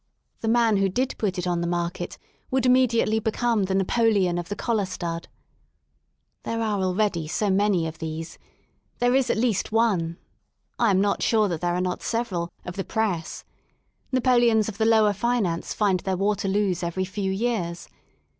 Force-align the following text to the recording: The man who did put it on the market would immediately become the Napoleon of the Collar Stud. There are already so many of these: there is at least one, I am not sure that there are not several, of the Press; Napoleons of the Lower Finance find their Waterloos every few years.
The 0.39 0.47
man 0.47 0.77
who 0.77 0.89
did 0.89 1.13
put 1.19 1.37
it 1.37 1.45
on 1.45 1.61
the 1.61 1.67
market 1.67 2.17
would 2.49 2.65
immediately 2.65 3.19
become 3.19 3.65
the 3.65 3.75
Napoleon 3.75 4.39
of 4.39 4.49
the 4.49 4.55
Collar 4.55 4.87
Stud. 4.87 5.27
There 6.41 6.59
are 6.59 6.81
already 6.81 7.27
so 7.27 7.51
many 7.51 7.85
of 7.85 7.99
these: 7.99 8.39
there 8.97 9.13
is 9.13 9.29
at 9.29 9.37
least 9.37 9.71
one, 9.71 10.17
I 10.79 10.89
am 10.89 11.01
not 11.01 11.21
sure 11.21 11.47
that 11.49 11.61
there 11.61 11.75
are 11.75 11.79
not 11.81 12.01
several, 12.01 12.49
of 12.65 12.77
the 12.77 12.83
Press; 12.83 13.43
Napoleons 14.11 14.67
of 14.67 14.79
the 14.79 14.87
Lower 14.87 15.13
Finance 15.13 15.71
find 15.71 15.99
their 15.99 16.17
Waterloos 16.17 16.81
every 16.81 17.05
few 17.05 17.31
years. 17.31 17.87